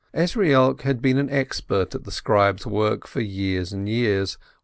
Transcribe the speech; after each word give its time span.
Ezrielk 0.15 0.81
had 0.81 0.99
been 0.99 1.19
an 1.19 1.29
expert 1.29 1.93
at 1.93 2.05
the 2.05 2.11
scribe's 2.11 2.65
work 2.65 3.05
for 3.07 3.21
years 3.21 3.71
and 3.71 3.87
years. 3.87 4.39